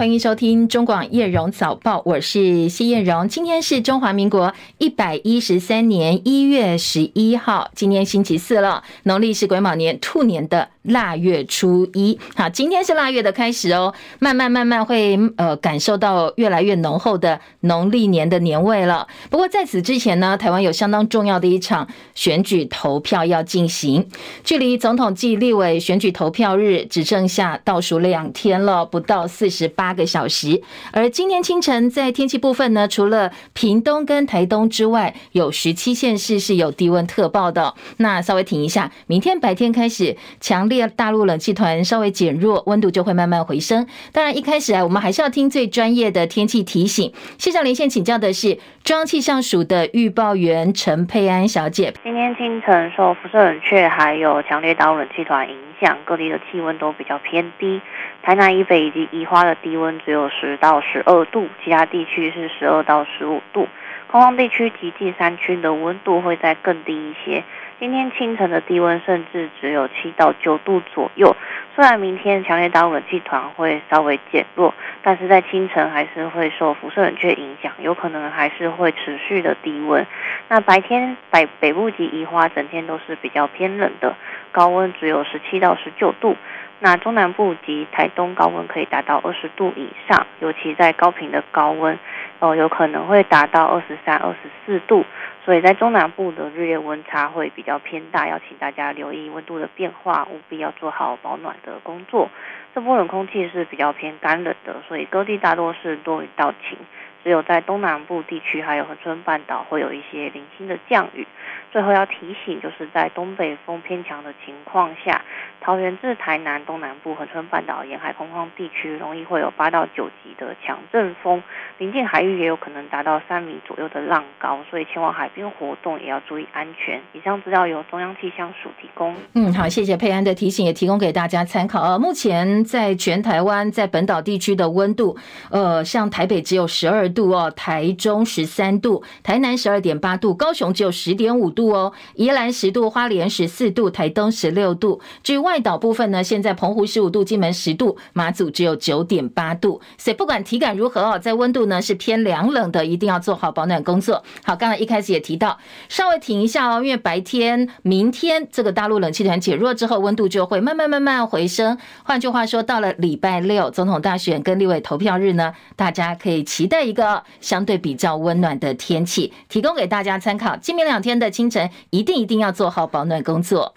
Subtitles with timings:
[0.00, 3.28] 欢迎收听中广叶荣早报，我是谢叶荣。
[3.28, 12.18] 今天是中华民国一百一十三年一月十一号，今天星期四了，农历是癸卯年兔年的腊月初一。
[12.34, 19.06] 好，今天是腊月的开始哦，慢慢慢慢会呃感受到越来越浓厚的农历年的年味了。
[19.28, 24.08] 不过在此之前呢，台湾有相当重要的一场选举投票要进行，
[24.44, 29.80] 距离总统暨立委选举投票日只剩下倒数两天了，不到四十八。
[29.90, 30.62] 八个小时，
[30.92, 37.74] 而今天清晨在天气部分呢，除了屏东跟台东之外，有十七县市是有低温特报的。
[37.96, 43.86] 那稍微停一下，明天白天开始，强烈大陆冷气团稍微减弱，温度就会慢慢回升。
[44.10, 47.12] 当然，一开始啊，我们还是要听最专业的天气提醒。
[47.36, 51.92] 线上连线请教的是中央气象署的预报员陈佩安小姐。
[52.02, 57.80] 今天清晨受辐射冷却还有强烈大陆冷气团影响，各地的气温都比较偏低。
[58.22, 63.66] 台南以北以及宜花的低温只有十到十二度，其他地区是十二到十五度。
[64.10, 67.42] 空旷地区及近山区的温度会再更低一些。
[67.80, 71.34] 今天清晨的低温甚至只有七到九度左右。
[71.74, 80.06] 虽然明天强烈大陆冷气团会稍微减弱，但是在清晨还是会受辐射冷却影响，有可能还是会持续的低温。
[80.48, 84.14] 那白天北北部及宜花整天都是比较偏冷的，
[84.52, 86.36] 高温只有十七到十九度。
[86.82, 91.98] 那中南部及台东高温可以达到二十度以上，尤其在高频的高温，
[92.38, 95.04] 哦，有可能会达到二十三、二十四度，
[95.44, 102.30] 所以在中南部的日夜温差会比较偏大，要请大家留意温度的变化，务必要做好保暖的工作。
[102.74, 106.78] 这波冷空气是比较偏干冷的，所以各地大多是多云到晴，
[107.22, 111.26] 只有在东南部地区还有恒春半岛会有一些零星的降雨。
[111.72, 115.22] 最后要提醒，就是在东北风偏强的情况下，
[115.60, 121.40] 桃园至台南东南部、恒春半岛沿海空旷地区容易会有八到九级的强阵风，
[121.78, 127.00] 临近海域也有可能达到三米左右的浪高，所以前往海边活动也要注意安全。
[127.12, 129.14] 以上资料由中央气象署提供。
[129.34, 131.80] 嗯，好，谢谢佩安的提醒，也提供给大家参考。
[131.82, 135.16] 呃，目前在全台湾在本岛地区的温度，
[135.52, 141.59] 呃，像台北只有十二度哦，台中十三度，台南十二点八度，高雄只有十点五度。
[141.60, 144.98] 度哦，宜兰十度，花莲十四度，台东十六度。
[145.22, 149.82] 至于外岛部分呢，现在澎湖十五度，金门十度，马祖只有九点八度。
[149.98, 154.24] 所以不管体感如何哦，在温度呢是偏凉冷的，一定要做好保暖工作。
[154.42, 155.58] 好，刚才一开始也提到，
[155.90, 161.76] 稍微停一下哦，因为白天明天这个大陆冷气团减弱之后，温度就会慢慢慢慢回升。
[162.04, 170.56] 换句话说，到了礼拜六总统大选跟立委投票日呢，大家可以期待一个相对比较温暖的天气，提供给大家参考。
[170.56, 171.49] 今明两天的清
[171.90, 173.74] 一定一定要做好保暖工作。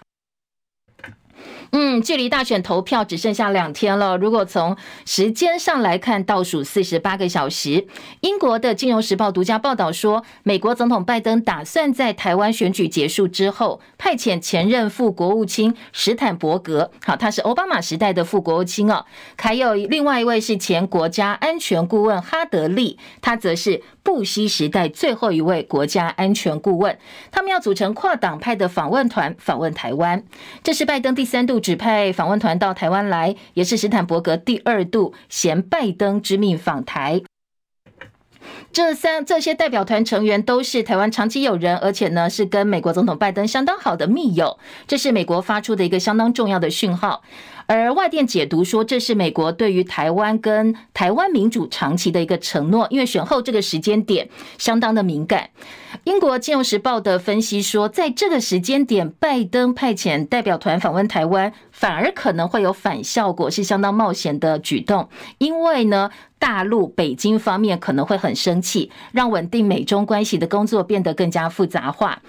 [1.76, 4.16] 嗯，距离大选投票只剩下两天了。
[4.16, 7.88] 如果从时间上来看，倒数四十八个小时。
[8.20, 19.04] 英国的《金融时报》独家报道说，美国总统拜登打算在台湾选举结束之后，派遣前任副国务卿史坦伯格，好，他是奥巴马时代的副国务卿哦，
[19.36, 26.96] 还有另外一位是前国家安全顾问哈德利，他则是布希时代最后一位国家安全顾问。
[27.32, 30.22] 他们要组成跨党派的访问团访问台湾，
[30.62, 31.63] 这是拜登第三度。
[31.64, 37.22] 指派访问团到台湾来，也是史坦伯格第二度衔拜登之命访台。
[38.70, 47.22] 这三这些代表团成员都是台湾长期友人，而且呢是跟美国总统拜登相当好的密友，这是美国发出的一个相当重要的讯号。
[47.66, 55.50] 而外电解读说，这是美国对于台湾跟台湾民主长期的一个承诺，因为选后这个时间点相当的敏感。
[56.04, 65.08] 英国《金融时报》的分析说，在这个时间点，拜登派遣代表团访问台湾，反而可能会有反效果，是相当冒险的举动。
[65.38, 72.20] 因为呢，大陆北京方面可能会很生气，让稳定美中关系的工作变得更加复杂化。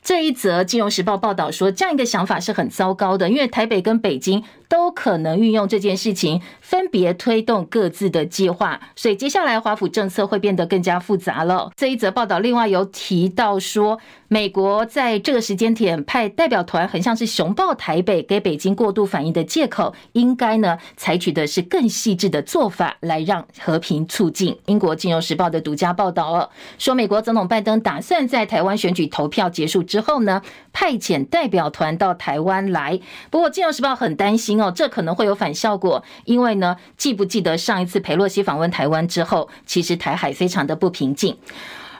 [0.00, 11.70] 这一则《金融时报》报道说，这样一个想法是很糟糕的，因为台北跟北京都可能运用这件事情，分别推动各自的计划，所以接下来华府政策会变得更加复杂了。
[11.74, 13.98] 这一则报道另外有提到说，
[14.28, 24.58] 美国在这个时间点派代表团，很像是熊抱台北，给北京过度反应的借口，应该呢采取的是更细致的做法来让和平促进。
[24.66, 30.42] 英国《金融时报》的独家报道哦，说美国总统拜登打算在台湾选举投票结束之后呢，
[30.72, 33.00] 派遣代表团到台湾来。
[33.30, 41.36] 不过，《金融时报》很担心哦，这可能会有反效果，因为呢，记不记得上一次裴洛西访问台湾之后，其实台海非常的不平静。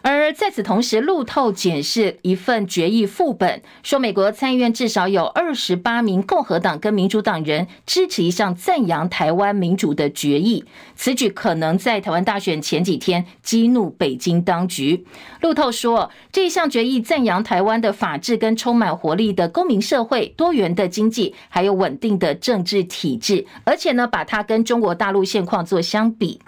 [0.03, 10.65] 而在此同时，路透检视一份决议副本，说美国参议院至少有二十八名共和党跟民主党人支持一项赞扬台湾民主的决议。
[10.95, 15.05] 此举可能在台湾大选前几天激怒北京当局。
[15.41, 26.41] 路透说，这一项决议赞扬台湾的法治跟充满活力的公民社会、多元的经济，还有稳定的政治体制，而且呢，把它跟中国大陆现况做相比。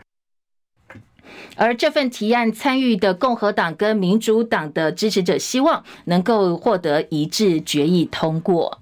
[1.57, 8.81] 而这份提案参与的共和党跟民主党的支持者希望能够获得一致决议通过。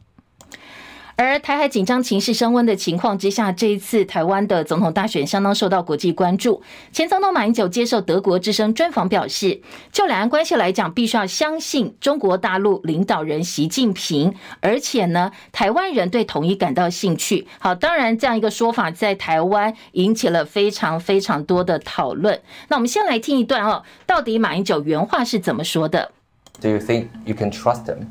[1.20, 6.62] 而台海紧张情势升温的情况之下，这一次台湾的总统大选相当受到国际关注。
[6.92, 9.60] 前总统马英九接受德国之声专访表示，
[9.90, 17.48] 就两岸关系来讲，必须要相信中国大陆领导人习近平，而且呢，台湾人对统一感到兴趣。
[17.58, 22.40] 好，当然这样一个说法在台湾引起了非常非常多的讨论。
[22.68, 26.12] 那我们先来听一段哦，到底马英九原话是怎么说的
[26.60, 28.06] ？Do you think you can trust him?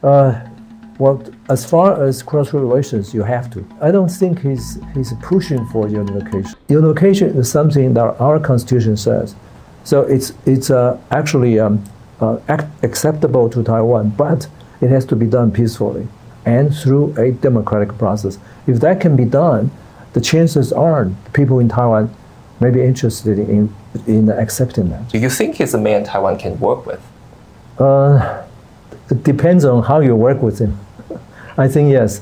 [0.00, 0.53] 呃。
[0.98, 3.66] Well, as far as cross relations, you have to.
[3.80, 6.54] I don't think he's, he's pushing for unification.
[6.68, 9.34] Unification is something that our constitution says.
[9.82, 11.82] So it's, it's uh, actually um,
[12.20, 12.38] uh,
[12.82, 14.46] acceptable to Taiwan, but
[14.80, 16.06] it has to be done peacefully
[16.46, 18.38] and through a democratic process.
[18.66, 19.70] If that can be done,
[20.12, 22.14] the chances are people in Taiwan
[22.60, 23.74] may be interested in,
[24.06, 25.08] in accepting that.
[25.08, 27.02] Do you think he's a man Taiwan can work with?
[27.78, 28.44] Uh,
[29.10, 30.78] it depends on how you work with him.
[31.56, 32.20] I think yes.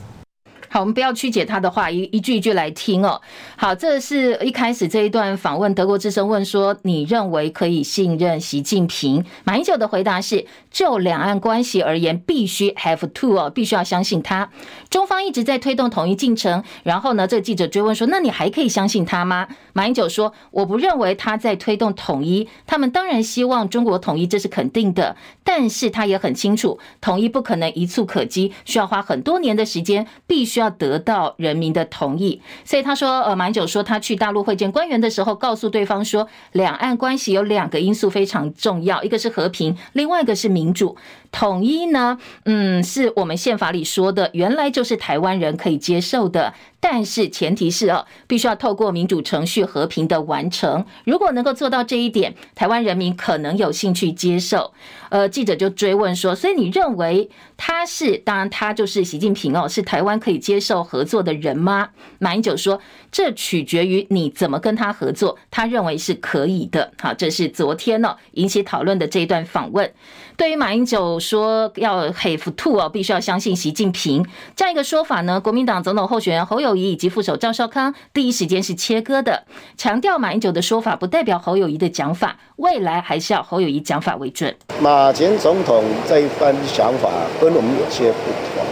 [0.69, 3.21] 好，我们不要曲解他的话，一一句一句来听哦。
[3.57, 14.49] 好，这是一开始这一段访问，德国之声问说：“你认为可以信任习近平？”马英九的回答是：“就两岸关系而言，必须 have to 哦，必须要相信他。
[14.93, 25.17] 中方一直在推动统一进程。”然后呢，这个记者追问说：“那你还可以相信他吗？”马英九说：“我不认为他在推动统一，他们当然希望中国统一，这是肯定的。
[25.43, 32.43] 但是他也很清楚，统一不可能一蹴可及，需要花很多年的时间，必须要得到人民的同意。
[32.65, 40.97] 所以他说，呃，马英九说他去大陆会见官员的时候，告诉对方说，两岸关系有两个因素非常重要，一个是和平，另外一个是民主。
[41.33, 46.55] 统一呢，嗯，是我们宪法里说的，原来就是台湾人可以接受的。
[46.85, 50.85] 但是前提是哦，必须要透过民主程序和平的完成。
[51.05, 54.73] 如果能够做到这一点，台湾人民可能有兴趣接受。
[55.09, 58.19] 呃，记者就追问说：“所以你认为他是？
[58.19, 62.81] 当然，他就是习近平哦，是台湾可以接受合作的人吗？”马英九说
[63.13, 66.93] ：“这取决于你怎么跟他合作。”他认为是可以的。
[67.01, 69.93] 好，这是昨天哦引起讨论的这一段访问。
[70.37, 74.27] 对于马英九说要 have to 哦，必须要相信习近平
[74.57, 79.45] 这样一个说法呢，国民党总统候选人侯友宜以及副手赵少康第一时间是切割的，
[79.77, 84.55] 强调马英九的说法不代表侯友谊的讲法，未来还是要侯友谊讲法为准。
[84.81, 87.09] 马前总统这一番想法
[87.41, 88.65] 跟我们有些不同，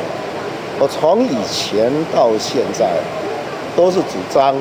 [0.79, 2.99] 我从以前到现在
[3.77, 4.55] 都是主张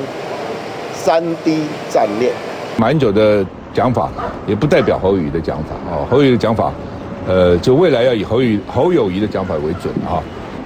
[0.92, 2.32] 三 D 战略。
[2.76, 3.44] 马英九的
[3.74, 4.10] 讲法
[4.46, 6.72] 也不代表侯友谊的讲法啊，侯友谊的讲法。
[7.28, 10.24] 呃，就未来要以侯友侯友谊的讲法为准啊，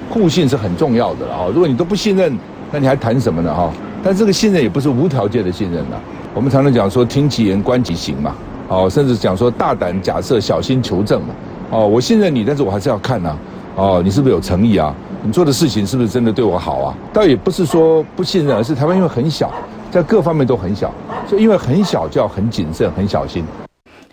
[0.09, 1.47] 互信是很重要的啊。
[1.53, 2.38] 如果你都不信任，
[2.75, 3.71] 那你还谈什么呢哈？
[4.03, 5.97] 但这个信任也不是无条件的信任呐。
[6.35, 8.35] 我们常常讲说听其言观其行嘛，
[8.67, 11.29] 哦，甚至讲说大胆假设小心求证嘛。
[11.71, 13.37] 哦，我信任你，但是我还是要看呐。
[13.76, 14.93] 哦，你是不是有诚意啊？
[15.23, 16.94] 你做的事情是不是真的对我好啊？
[17.12, 19.53] 倒也不是说不信任，而是台湾因为很小，
[19.93, 20.93] 在各方面都很小，
[21.29, 23.44] 所以因为很小就要很谨慎、很小心。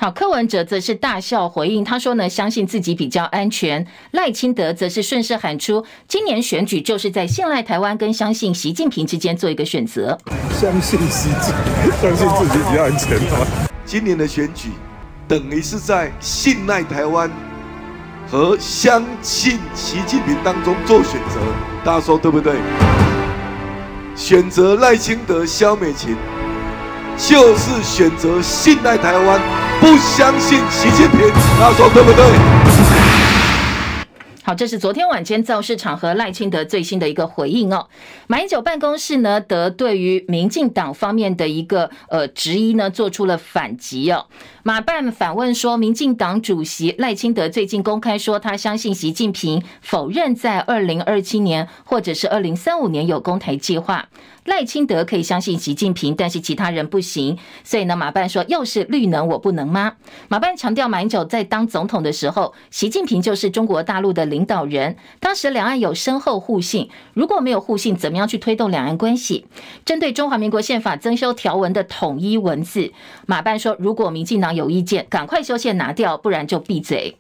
[0.04, 3.86] 好，柯文哲则是大笑回应，他说呢，相信自己比较安全。
[4.10, 10.18] 赖清德则是顺势喊出，今年选举就是在信赖台湾跟相信习近平之间做一个选择。
[10.60, 11.54] 相信习近
[11.84, 13.46] 平，相信自己比较安全吗？
[13.86, 14.70] 今年的选举
[15.28, 17.30] 等于是在信赖台湾
[18.28, 21.40] 和相信习近平当中做选择，
[21.86, 22.56] 大家说对不对？
[24.16, 26.16] 选择赖清德、萧美琴，
[27.20, 29.71] 就是选择信赖台湾。
[29.82, 32.24] 不相信习近平，他说对不对？
[34.44, 37.88] 好，这是昨天晚间造势场合赖清德最新的一个回应哦。
[38.28, 44.28] 马英九办公室呢，得对于民进党方面的一个呃质疑呢，做出了反击哦。
[44.62, 54.08] 马办反问说，民进党主席赖清德最近公开说，他相信习近平，否认在二零二七年或者是二零三五年有攻台计划。
[54.46, 57.38] 赖清德可以相信习近平，但是其他人不行。
[57.64, 59.94] 所以呢，马办说又是绿能，我不能吗？
[60.30, 64.96] 马办强调，马英九在当总统的时候，习近平就是中国大陆的领导人。
[65.20, 69.46] 当时两岸有深厚互信，如果没有互信，怎么样去推动两岸关系？
[69.86, 72.92] 针对中华民国宪法增修条文的统一文字，
[73.28, 77.18] 马办说，如果民进党有意见，赶快修宪拿掉，不然就闭嘴。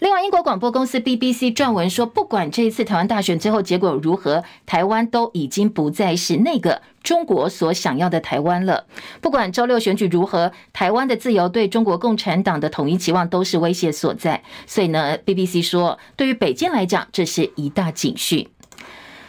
[0.00, 8.86] 另外，英国广播公司 BBC 撰文说，不管这一次台湾大选最后结果如何，台湾都已经不再是那个中国所想要的台湾了。
[9.20, 14.40] 不管周六选举如何，台湾的自由对中国共产党的统一期望都是威胁所在。
[14.66, 18.48] 所以呢，BBC 说，对于北京来讲，这是一大警讯。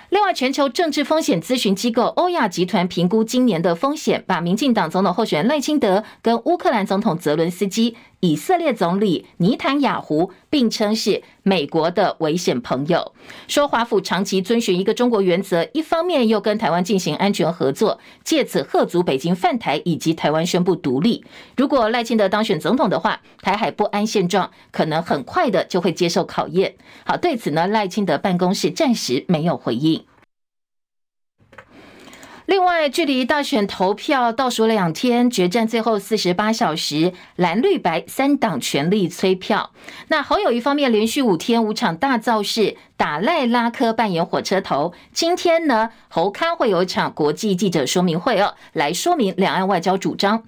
[0.09, 13.13] 另外，全球政治风险咨询机构欧亚集团评估今年的风险，把民进党总统候选人赖清德跟乌克兰总统泽伦斯基、以色列总理尼坦雅胡并称是美国的危险朋友。
[13.47, 21.23] 说华府长期遵循一个中国原则，一方面又跟台湾进行安全合作，借此吓阻北京犯台以及台湾宣布独立。
[21.55, 26.75] 如果赖清德当选总统的话，台海不安现状可能很快的就会接受考验。
[27.05, 30.03] 好，对此呢，赖清德办公室暂时没有回应。
[32.49, 39.69] 另外，距离大选投票倒数两天，决战最后四十八小时，蓝绿白三党全力催票。
[40.07, 44.93] 那侯友谊方面，连续五天五场大造势，打赖拉科扮演火车头。
[45.13, 50.41] 今天呢，侯康会有一场国际记者说明会哦，来说明两岸外交主张。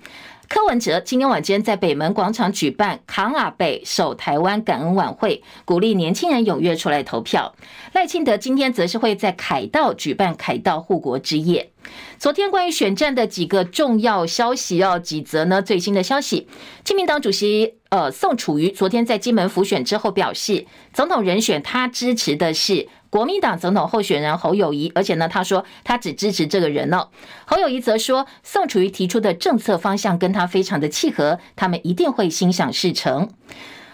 [0.54, 7.56] 柯文哲今天晚间在北门广场举办扛阿北守台湾感恩晚会，鼓励年轻人踊跃出来投票。
[7.94, 11.72] 赖清德今天则是会在凯道举办凯道护国之夜。
[12.20, 15.62] 昨天关于选战的几个重要消息哦，几则呢？
[15.62, 16.50] 最新的消息，
[16.84, 22.88] 亲民党主席呃宋楚瑜昨天在金门府选之后表示，总统人选他支持的是。
[23.10, 27.10] 国民党总统候选人侯友谊，而且呢，他说他只支持这个人哦。
[27.44, 33.30] 侯友谊则说，宋楚瑜提出的政策方向跟他非常的契合，他们一定会心想事成。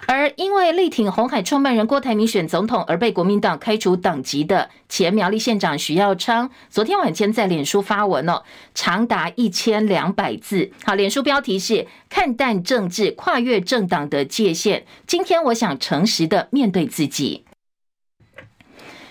[0.09, 8.41] 而因为力挺红海创办人郭台铭选总统而被国民党开除党籍的前苗栗县长徐耀昌，昨天晚间在脸书发文哦，
[8.73, 10.71] 长达一千两百字。
[10.85, 14.85] 好，脸书标题是“看淡政治，跨越政党的界限”。
[15.05, 17.43] 今天我想诚实的面对自己。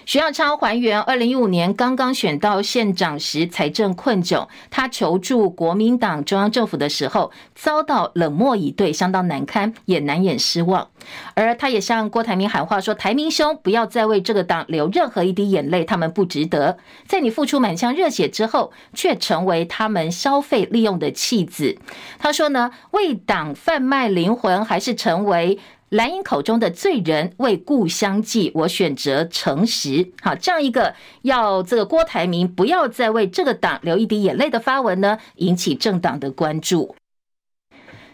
[0.07, 10.87] 徐耀昌还原二零一五年刚刚选到县长时财政困窘，他求助国民党中央政府的时候遭到冷漠以对，相当难堪，也难掩失望。
[11.35, 16.79] 而他也向郭台铭喊话说：“台铭兄，不要再为这个党流任何一滴眼泪，他们不值得。
[17.09, 21.77] 在你付出满腔热血之后，却成为他们消费利用的弃子。”
[22.21, 25.59] 他说呢，为党贩卖灵魂，还是成为？
[25.91, 30.11] 蓝营口中的罪人为故乡祭，我选择诚实。
[30.21, 36.97] 好，这样一个要这个郭台铭不要再为这个党流一滴眼泪的发文呢，引起政党的关注。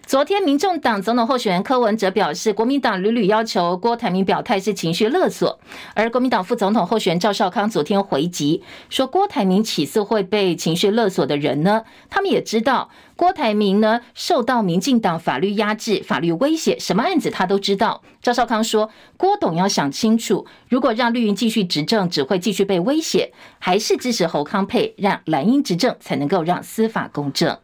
[0.04, 5.58] 昨天，民众党总统候选人柯文哲表示，国民党屡屡要求郭台铭表态是情绪勒索。
[5.94, 11.84] 而国民党副总统候选人赵少康昨天回击说，郭台铭岂是会被情绪勒索的人呢？
[12.10, 18.02] 他们也知道郭台铭呢受到民进党法律压制、法律威胁，什么案子他都知道。
[18.20, 27.56] 赵少康说，郭董要想清楚，如果让绿营继续执政，只会继续被威胁，还是支持侯康配，让蓝营执政，才能够让司法公正。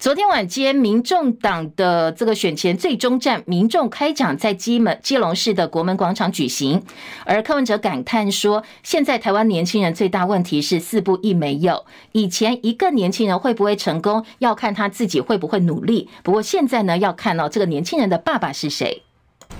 [0.00, 6.82] 昨天晚间，民众党的这个选前最终战，民众开讲在基门基隆市的国门广场举行。
[7.26, 11.84] 而柯文哲感叹说：“现在台湾年轻人最大问题是四不一没有。
[12.12, 16.08] 以前一个年轻人会不会成功，要看他自己会不会努力。
[16.22, 19.02] 不过现在呢，要看到这个年轻人的爸爸是谁。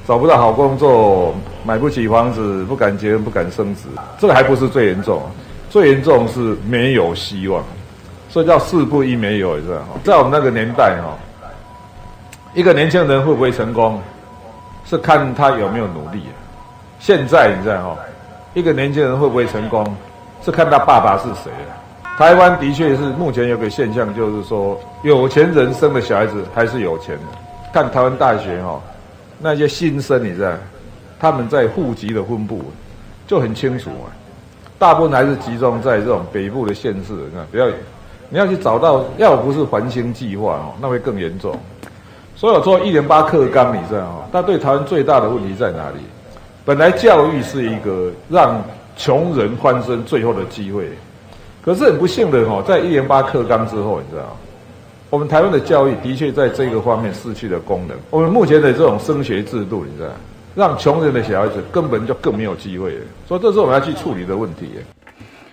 [0.09, 1.35] 找不到好工作，
[1.67, 5.21] 买不起房子，不敢结婚，不敢生子，这个还不是最严重，
[5.69, 7.63] 最严重是没有希望。”
[8.31, 11.19] 所以叫四不一没有，你知道哈，在我们那个年代哈，
[12.55, 14.01] 一个年轻人会不会成功，
[14.85, 16.23] 是看他有没有努力。
[17.01, 17.99] 现在你知道哈，
[18.55, 19.85] 一个年轻人会不会成功，
[20.45, 21.51] 是看他爸爸是谁。
[22.17, 27.23] 台湾的确是目前有个现象，就是说有钱人生的小孩子还是有钱的。
[27.73, 28.81] 看台湾大学哈，
[29.41, 30.53] 那些新生你知道，
[31.19, 32.63] 他们在户籍的分布
[33.27, 34.07] 就很清楚啊，
[34.79, 37.65] 大部分还是集中在这种北部的县市，你看比较。
[38.31, 41.55] 你要去找到，要不是环星计划哦，那会更严重。
[42.37, 45.99] 所以我说一零八课纲，你知道哦，它对台湾最大的问题在哪里？
[46.65, 48.63] 本来教育是一个让
[48.97, 50.89] 穷人翻身最后的机会，
[51.61, 54.37] 可是很不幸的哦，在一零八课纲之后，你知道，
[55.11, 57.97] 我们台湾的教育的确在这个方面失去了功能。
[58.11, 60.11] 我们目前的这种升学制度，你知道，
[60.55, 62.97] 让穷人的小孩子根本就更没有机会。
[63.27, 64.71] 所以这是我们要去处理的问题。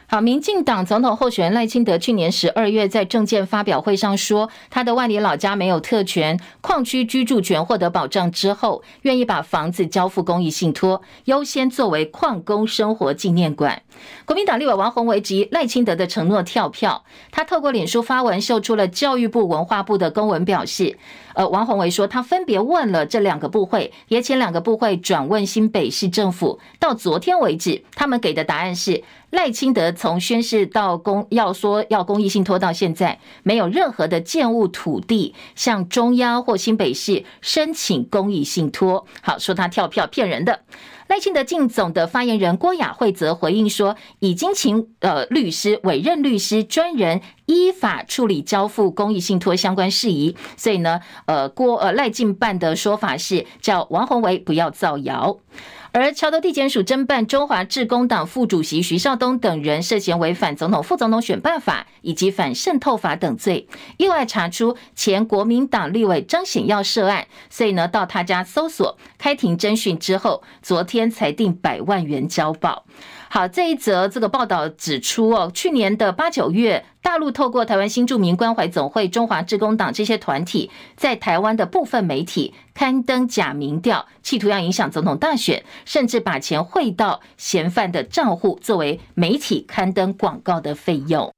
[0.09, 13.81] 好，民进党总统候选人赖清德去年十二月在政见发表会上说，他的万里老家没有特权，矿区居住权获得保障之后，愿意把房子交付公益信托，优先作为矿工生活纪念馆。
[14.23, 20.97] 国民党立委王宏维及赖清德的承诺跳票，他透过脸书发文秀出了教育部、文化部的公文，表示，
[21.33, 29.03] 呃，王宏维说他分别问了这两个部会，也请两个部会转问新北市政府，到昨天为止，他们给的答案是。
[29.29, 39.05] 赖清德从宣誓到公要说要公益信托到现在，没有任何的建物土地向中央或新北市申请公益信托。
[39.21, 40.61] 好，说他跳票骗人的。
[41.07, 50.35] 赖清德竞总的发言人郭雅慧则回应说，已经请呃律师委任律师专人依法处理交付公益信托相关事宜。
[50.55, 55.37] 所以呢，呃郭呃赖进办的说法是叫王宏维不要造谣。
[55.99, 72.85] 而桥头地检署侦办中华致公党副主席徐少东等人涉嫌违反总统、副总统选办法以及反渗透法等罪，意外查出前国民党立委张显耀涉案，所以呢到他家搜索，开庭侦讯之后，昨天裁定百万元交保。
[73.29, 91.36] 好，这一则这个报道指出哦，去年的八九月，大陆透过台湾新住民关怀总会、中华致公党这些团体，在台湾的部分媒体刊登假民调，企图要影响总统大选，甚至把钱汇到嫌犯的账户，作为媒体刊登广告的费用。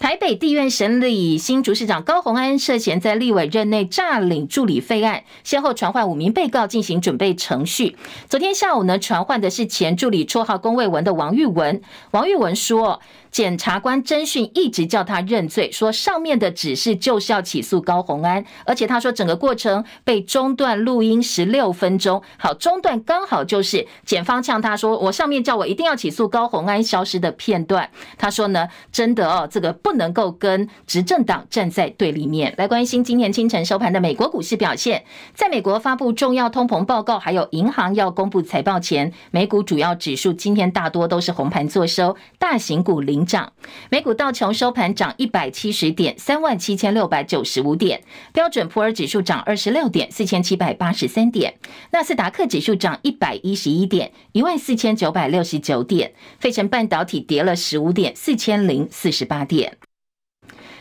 [0.00, 7.98] 台北地院审理新竹市长高虹安涉嫌在立委任内诈领助理费案，先后传唤五名被告进行准备程序。
[8.26, 11.82] 昨天下午呢，传唤的是前助理绰号工卫文的王玉文。
[12.12, 13.02] 王玉文说。
[13.30, 22.20] 检察官侦讯一直叫他认罪，说上面的指示就是要起诉高虹安，而且他说整个过程被中断录音十六分钟。
[22.38, 27.88] 好，中断刚好就是检方呛他说，我上面叫我一定要起诉高虹安消失的片段。
[28.18, 32.52] 他说呢，真的哦，这个不能够跟执政党站在对立面。
[32.58, 43.19] 来关心今天清晨收盘的美国股市表现，在美国发布重要通膨报告，还有银行要公布财报前，美股主要指数今天大多都是红盘作收，大型股零。
[43.24, 43.52] 涨，
[43.90, 48.00] 美股道琼收盘涨一百七十点，三万七千六百九十五点；
[48.32, 51.52] 标准普尔指数涨二十六点，四千七百八十三点；
[51.92, 59.78] 纳斯达克指数涨一百一十一点，一万四千九百六十九点；费城半导体跌了十五点，四千零四十八点。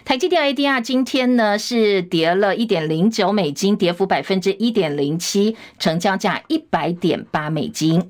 [0.06, 8.10] 台积电 ADR 今天呢是跌了一点零九美金，跌幅百分之一点零七，成交价一百点八美金。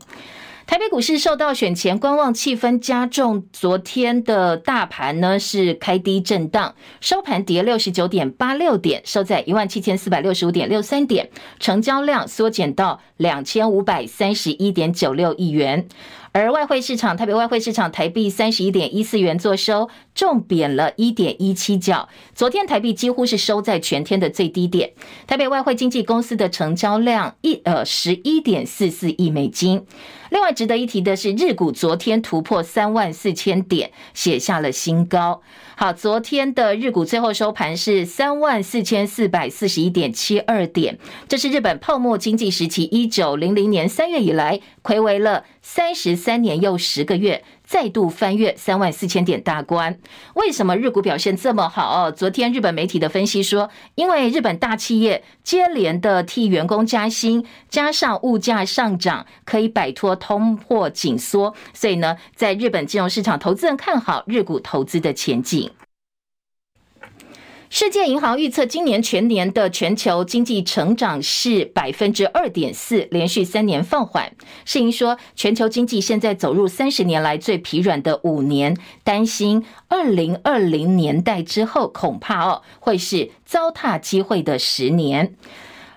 [0.70, 15.88] 台北股市受到选前观望气氛加重，昨天的大盘呢是开低震荡，收盘跌六十九点八六点，收在一万七千四百六十五点六三点，成交量缩减到两千五百三十一点九六亿元。
[16.34, 22.08] 而外汇市场，台北外汇市场台币三十一点一四元作收，重贬了一点一七角。
[22.36, 24.92] 昨天台币几乎是收在全天的最低点。
[25.26, 29.88] 台北外汇经纪公司的成交量一呃十一点四四亿美金。
[30.30, 35.42] 另外值得一提的是，日股昨天突破三万四千点，写下了新高。
[35.76, 47.44] 好，昨天的日股最后收盘是三万四千四百四十一点七二点，这是日本泡沫经济时期一九零零年三月以来，睽违了三十三年又十个月。
[47.70, 50.00] 再度翻越三万四千点大关，
[50.34, 52.10] 为什么日股表现这么好？
[52.10, 65.70] 昨天日本媒体的分析说，因为日本大企业接连的替员工加薪，加上物价上涨，可以摆脱通货紧缩，所以呢，在日本金融市场，投资人看好日股投资的前景。
[67.72, 74.36] 世界银行预测，今年全年的全球经济成长是百分之二点四，连续三年放缓。
[74.66, 85.36] 世银说，全球经济现在走入三十年来最疲软的五年，担心二零二零年代之后，恐怕哦会是糟蹋机会的十年。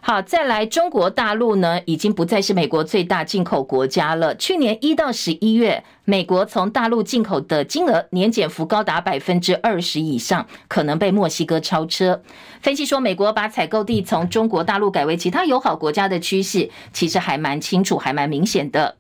[0.05, 4.35] 好，再来，中国大陆呢，已经不再是美国最大进口国家了。
[4.35, 12.21] 去年一到十一月，美国从大陆进口的金额年减幅高达百分之二十以上，可能被墨西哥超车。
[12.61, 18.97] 分析说，美国把采购地从中国大陆改为其他友好国家的趋势，其实还蛮清楚，还蛮明显的。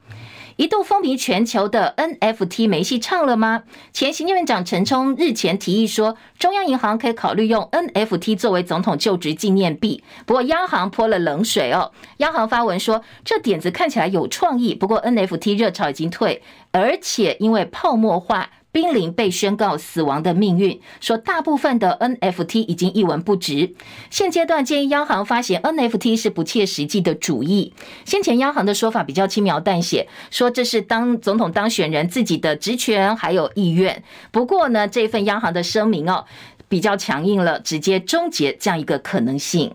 [0.62, 3.64] 一度风靡全球的 NFT 没戏唱了吗？
[3.92, 10.04] 前行政院长陈冲日前提议说，中央银行可以考虑用 NFT 作为总统就职纪念币。
[10.24, 18.48] 不过央行泼了冷水哦，央行发文说，这点子看起来有创意，不过 NFT 热潮已经退，而且因为泡沫化。
[18.72, 23.74] 濒临被宣告死亡的命运，说大部分的 NFT 已经一文不值。
[24.08, 27.74] 现阶段建议央行发行 NFT 是不切实际的主意。
[28.06, 34.02] 先前央行的说法比较轻描淡写，说这是当总统当选人自己的职权还有意愿。
[34.30, 36.24] 不过呢，这份央行的声明哦，
[36.68, 39.74] 比较强硬了，直接终结这样一个可能性。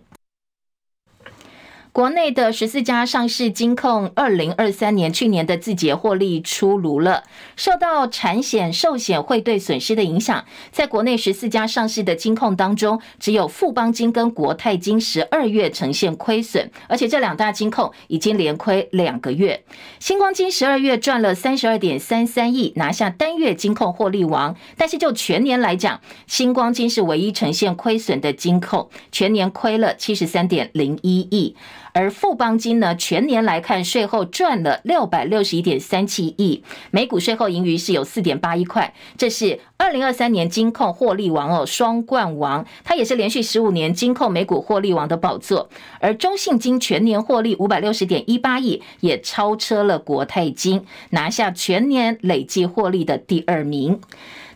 [1.98, 7.24] 国内的十四家上市金控，二零二三年去年的字节获利出炉了。
[7.56, 19.64] 受到产险、寿险汇兑损失的影响，在国内十四家上市的金控当中，只有富邦金跟国泰金十二月呈现亏损，而且这两大金控已经连亏两个月。
[20.00, 24.56] 星光金十二月赚了三十二点三三亿，拿下单月金控获利王。
[24.78, 31.56] 但是就全年来讲，星光金是唯一呈现亏损的金控，全年亏了七十三点零一亿。
[31.98, 45.70] 而富邦金呢，全年来看税后赚了六百六十一点三七亿，每股税后盈余是有四点八一块，这是二零二三年金控获利王哦，双冠王，它也是连续十五年金控每股获利王的宝座。
[46.00, 54.00] 而中信金全年获利五百六十点一八亿，也超车了国泰金，拿下全年累计获利的第二名。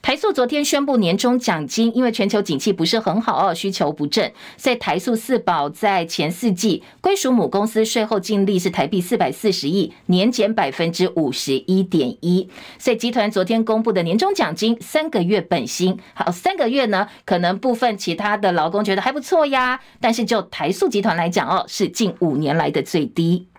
[0.02, 12.50] 台塑昨天宣布年终奖金，因为全球景气不是很好哦，需求不振，所以台塑四宝在前四季归属母公司税后净利是台币四百四十亿，年减百分之五十一点一。
[12.80, 23.51] 所以集团昨天公布的年终奖金三个月本薪，好，三个月呢，可能部分其他的劳工觉得还不错呀，但是就台塑集团来讲哦，是近五年来的最低。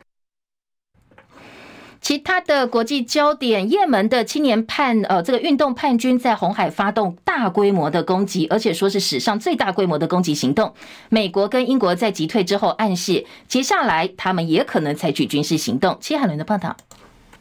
[2.02, 10.74] 其他的国际焦点，也门的青年叛呃，这个运动叛军在红海发动大规模的攻击，而且说是史上最大规模的攻击行动。
[11.08, 15.96] 美国跟英国在击退之后，暗示接下来他们也可能采取军事行动。
[16.00, 16.76] 齐海伦的报道。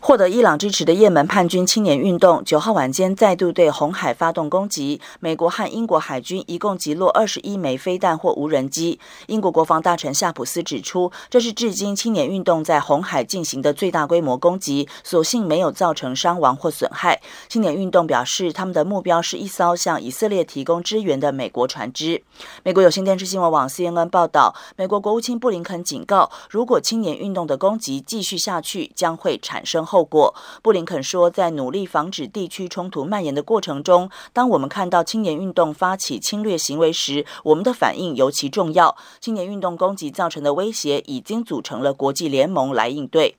[0.04, 9.00] 获得伊朗支持的也门叛军青年运动九号晚间再度对红海发动攻击，美国和英国海军一共击落二十一枚飞弹或无人机。
[9.28, 17.22] 英国国防大臣夏普斯指出，这是至今青年运动在红海进行的最大规模攻击，所幸没有造成伤亡或损害。
[17.48, 22.24] 青年运动表示，他们的目标是一艘向以色列提供支援的美国船只。
[22.64, 38.96] 美国有线电视新闻网 CNN 报道，美国国务卿布林肯警告，如果青年运动的攻击继续下去，将会产生后果，布林肯说，在努力防止地区冲突蔓延的过程中，当我们看到青年运动发起侵略行为时，我们的反应尤其重要。
[39.20, 43.36] 青年运动攻击造成的威胁已经组成了国际联盟来应对。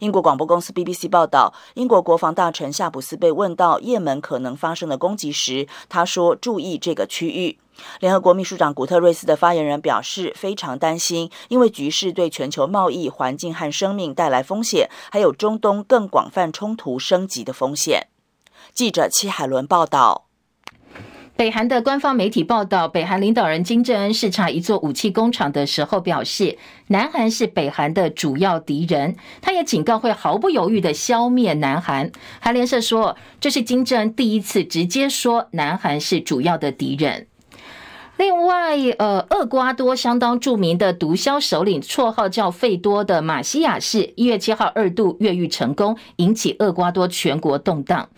[0.00, 7.58] 英国广播公司 BBC 报道，英国国防大臣夏普斯被问到也门可能发生的攻击时，他说：“注意这个区域。”
[8.00, 18.08] 联合国秘书长古特瑞斯的发言人表示非常担心，因为局势对全球贸易、环境和生命带来风险，还有中东更广泛冲突升级的风险。
[18.72, 20.25] 记者戚海伦报道。
[21.36, 29.14] 北韩的官方媒体报道，北韩领导人金正恩视察一座武器工厂的时候表示，南韩是北韩的主要敌人。
[29.42, 32.10] 他也警告会毫不犹豫的消灭南韩。
[32.40, 37.26] 韩联社说，这是金正恩第一次直接说南韩是主要的敌人。
[38.16, 48.08] 另外，呃，厄瓜多相当著名的毒枭首领，绰号叫费多的马西亚士，一月七号二度越狱成功，引起厄瓜多全国动荡。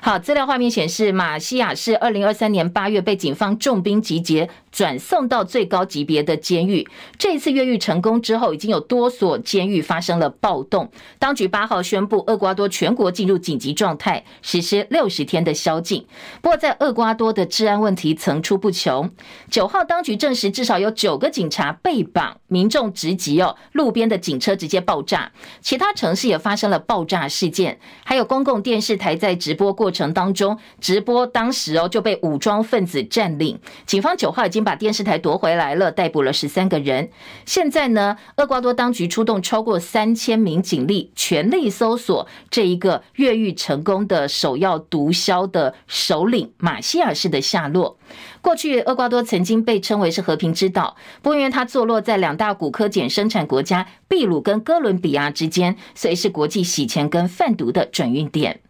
[0.00, 6.86] 好，资料画面显示，马西亚士二零二三年八月被警方重兵集结，转送到最高级别的监狱。
[7.18, 10.88] 这一次越狱成功之后，已经有多所监狱发生了暴动。
[11.18, 16.06] 当局八号宣布，厄瓜多全国进入紧急状态，实施六十天的宵禁。
[16.40, 19.10] 不过，在厄瓜多的治安问题层出不穷。
[19.50, 25.32] 九号，当局证实至少有九个警察被绑，民众直击哦，路边的警车直接爆炸。
[25.62, 33.58] 其他城市也发生了爆炸事件，还有公共电视台在直播过程当中，直播当时哦就被武装分子占领。
[33.86, 37.10] 警方九号已经把电视台夺回来了，逮捕了十三个人。
[37.46, 47.96] 现在呢，厄瓜多当局出动超过三千名警力，全力搜索这一个越狱成功的首要毒枭的首领马西尔士的下落。
[48.40, 58.60] 过去，厄瓜多曾经被称为是和平之岛，不过因为它坐落在两大骨科碱生产国家秘鲁跟哥伦比亚之间，所以是国际洗钱跟贩毒的转运点。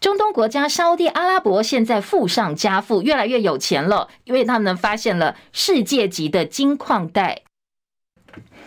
[0.00, 7.42] 中东国家沙乌地阿拉伯现在富上加富，越来越有钱了，因为他们发现了世界级的金矿带，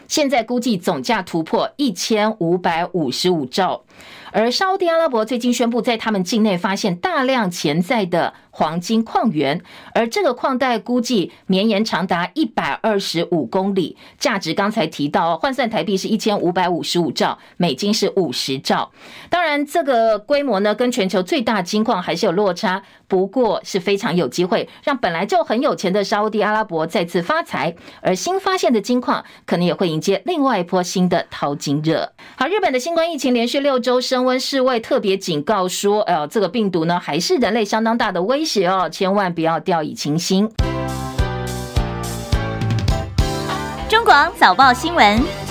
[0.07, 3.83] 现在估计总价突破一千五百五十五兆。
[4.31, 9.59] 而沙乌地阿拉伯最近宣布，在他们境内发现大量潜在的黄金矿源，
[9.95, 18.91] 而这个矿带估计绵延长达一百二十五公里，价值刚才提到换算台币是一千五百五十五兆，美金是五十兆。
[19.31, 32.13] 当然，这个规模呢，跟全球最大金矿还是有落差，不过是非常有机会让本来就很有钱的沙乌地阿拉伯再次发财，而新发现的金矿可能也会迎接另外一波新的淘金热。
[32.35, 40.49] 好，日本的新冠疫情连续六周升温，世卫特别警告说，呃，这个病毒呢还是人类相当大的威胁哦，千万不要掉以轻心。
[43.89, 45.42] 中广早报新闻。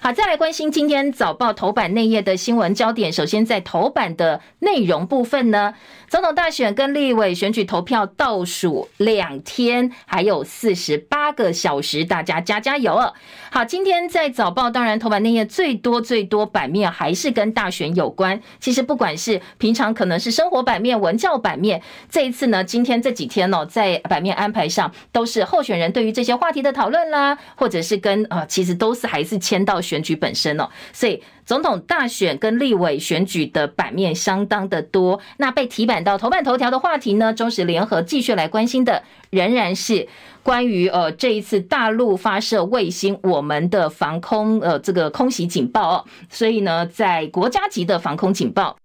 [0.00, 3.12] 好，再来关心今天早报头版内页的新闻焦点。
[3.12, 5.74] 首先，在头版的内容部分呢，
[6.06, 13.12] 总统大选跟立委选举投票倒数两天，还有四十八个小时，大家加加油哦！
[13.50, 18.40] 好，今天在早报，当然头版内页最多最多版面还是跟大选有关。
[18.60, 31.22] 其实不管是平常可能是生活版面、文教版面，这一次呢，今天这几天哦，在版面安排上都是候选人对于这些话题的讨论啦，或者是跟啊，其实都是还是牵到选选举本身哦，所以。
[31.48, 37.32] 总统大选跟立委选举的版面相当的多，那被提版到头版头条的话题呢？
[37.32, 40.06] 中时联合继续来关心的仍然是
[40.42, 48.76] 关于呃这一次大陆发射卫星，我们的防空呃这个空袭警报哦，所以呢，在国家级的防空警报。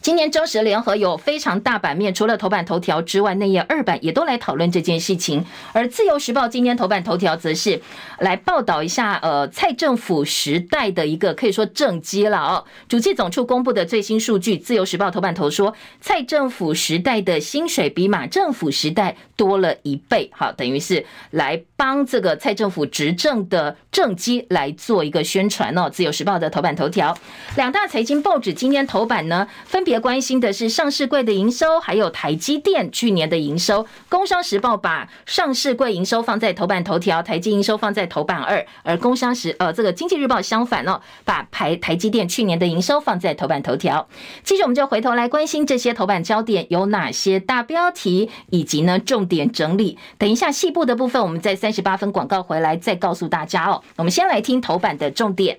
[0.00, 5.44] 今年中时联合有非常大版面，除了头版头条之外，内页二版也都来讨论这件事情。
[5.72, 7.80] 而自由时报今天头版头条则是
[8.18, 12.64] 来报道一下，呃，蔡政府时代的一个可以说政绩了哦。
[12.88, 25.88] 主计总处公布的最新数据，自由时报头版头说，蔡政府时代的薪水比马政府时代多了一倍，好，等于是来帮这个蔡政府执政的政绩来做一个宣传哦。
[25.90, 27.16] 自由时报的头版头条，
[27.56, 33.86] 两大财经报纸今天头版呢，分别关心的是上市柜的营收，还有台积电去年的营收。
[34.08, 44.08] 工商时报把上市柜营收放在头版头条，台积营收放在头版二，而工商时呃这个经济日报相反哦，把台台积电去年的营收放在头版头条。
[44.42, 49.98] 接着我们就回头来关心这些头版焦点有哪些大标题，以及呢重点整理。
[50.18, 53.82] 等一下细部的部分，我们在三十八分广告回来再告诉大家哦。
[53.96, 55.58] 我们先来听头版的重点。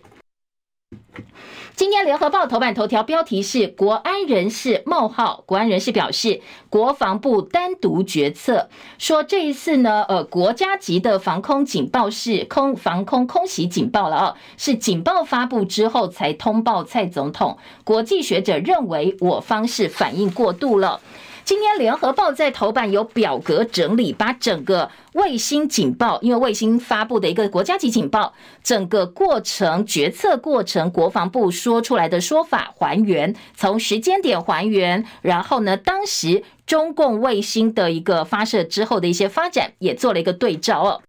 [1.75, 6.39] 今天联合报头版头条标题是国安人士冒号，国安人士表示，
[6.69, 17.57] 国防部单独决策，说这一次呢，呃，国家级的防空警报是空防空空袭警报了哦，是警报发布之后才通报蔡总统。
[17.83, 21.01] 国际学者认为我方是反应过度了。
[21.47, 41.01] 今天联合报在头版有表格整理，把整个卫星警报，因为卫星发布的一个国家级警报，整个过程决策过程，国防部说出来的说法还原，从时间点还原，然后呢，当时中共卫星的一个发射之后的一些发展也做了一个对照哦。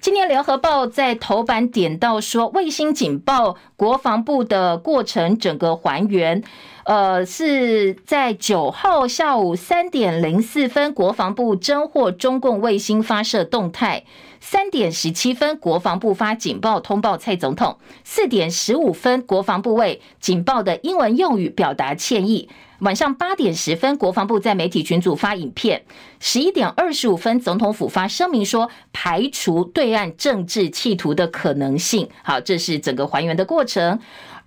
[0.00, 6.44] 今天联合报在头版点到说，卫星警报，国防部的过程整个还原。
[6.90, 14.02] 呃，是在九号下午三点零四分，国防部侦获中共卫星发射动态；
[14.40, 22.48] 三点十七分，国防部发警报通报蔡总统；四点十五分，国防部为警报的英文用语表达歉意；
[22.80, 25.78] 晚上八点十分，国防部在媒体群组发影片；
[26.18, 32.08] 十一点二十五分，总统府发声明说排除对岸政治企图的可能性。
[32.24, 34.00] 好，这是整个还原的过程。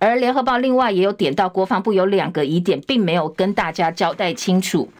[0.04, 4.90] 而联合报另外也有点到国防部有两个疑点，并没有跟大家交代清楚。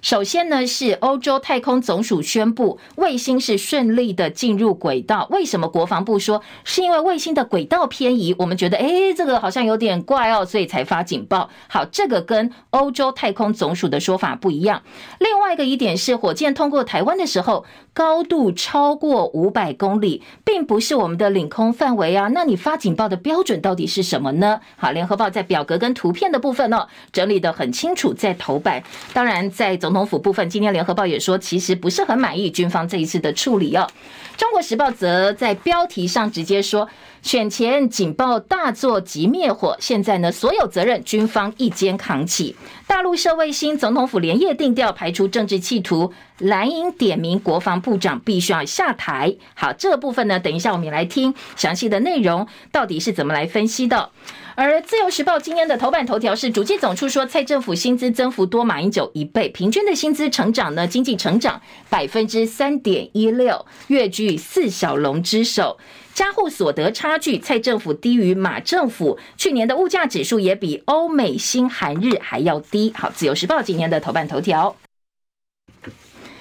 [0.00, 5.26] 首先呢，是欧洲太空总署宣布卫星是顺利的进入轨道。
[5.30, 8.34] 为什么国防部说是因为卫星的轨道偏移？
[8.38, 11.50] 我们觉得，哎，这个好像有点怪哦，所以才发警报。
[11.68, 14.82] 好，这个跟欧洲太空总署的说法不一样。
[15.18, 17.66] 另外一个疑点是，火箭通过台湾的时候，
[17.96, 22.28] 高度超过五百公里，并不是我们的领空范围啊。
[22.34, 24.60] 那你发警报的标准到底是什么呢？
[24.76, 28.84] 好，联合报在表格跟图片的部分哦，整理得很清楚，在头版。
[29.14, 33.88] 当然，在总统府部分，今天联合报也说，其实不是很满意军方这一次的处理哦。
[34.36, 36.86] 中国时报则在标题上直接说，
[37.22, 42.54] 选前警报大作即灭火，现在呢，所有责任军方一肩扛起。
[42.86, 46.12] 大陆社卫星，总统府连夜定调，排除政治企图。
[46.38, 49.34] 蓝营点名国防部长必须要下台。
[49.54, 54.10] 好，这部分呢，等一下我们来听详细的内容，到底是怎么来分析的。
[54.54, 65.78] 而自由时报今天的头版头条是，主计总处说，蔡政府薪资增幅多马英九一倍，平均的薪资成长呢，经济成长百分之三点一六，跃居四小龙之首。
[66.16, 72.90] 家户所得差距，蔡政府低于马政府，去年的物价指数也比欧美新韩日还要低。
[72.96, 74.74] 好，自由时报今天的头版头条。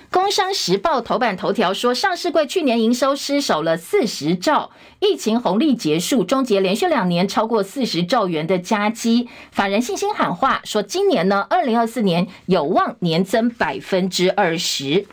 [0.10, 15.06] 工商时报头版头条说，上市柜去年营收失守了四十兆，疫情红利结束，终结连续两年超过四十兆元的佳绩，法人信心喊话说，今年呢，二零二四年有望年增百分之二十。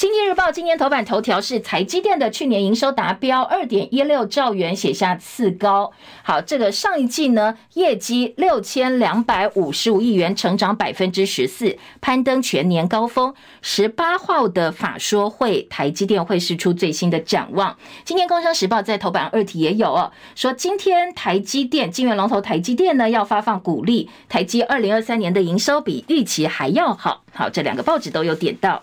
[0.00, 5.92] 经济日报今天头版头条是台积电的去年营收达标二点一六兆元，写下次高。
[6.22, 13.34] 好，这个上一季呢，业绩六千两百五十五亿元，成长百分之十四，攀登全年高峰。
[13.60, 17.76] 十八号的法说会，台积电会释出最新的展望。
[18.02, 27.22] 今天工商时报在头版二题也有哦，说今天台积电晶圆龙头台积电呢要发放股利，台积二零二三年的营收比预期还要好。
[27.34, 28.82] 好，这两个报纸都有点到。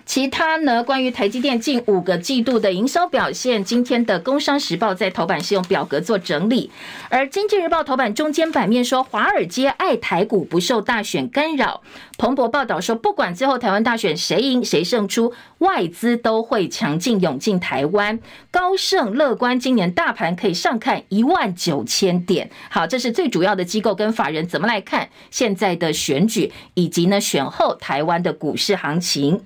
[0.05, 0.83] 其他呢？
[0.83, 6.69] 关于台积电近五个季度的营收表现，今天的《工商时报》在头版是用表格做整理，
[7.09, 11.81] 而《经济日报》头版中间版面说，华尔街爱台股不受大选干扰。
[12.17, 18.19] 彭博报道说，不管最后台湾大选谁赢谁胜出，外资都会强劲涌进台湾。
[18.51, 22.49] 高盛乐观今年大盘可以上看一万九千点。
[22.69, 29.41] 好，这是最主要的机构跟法人怎么来看现在的选举，以及呢选后台湾的股市行情。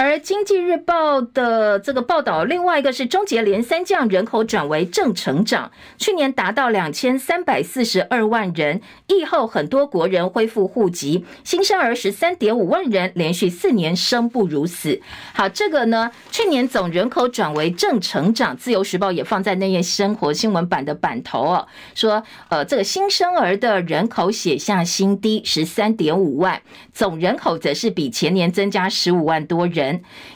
[0.00, 15.00] 而《经济日报》的这个报道，另外一个是终结连三降，人口转为正成长，去年达到两千三百四十二万人，疫后很多国人恢复户籍，新生儿十三点五万人，连续四年生不如死。
[15.34, 29.87] 好，这个呢，去年总人口转为正成长，《自由时报》也放在那页生活新闻版的版头哦，说呃，这个新生儿的人口写下新低，十三点五万，总人口则是比前年增加十五万多人。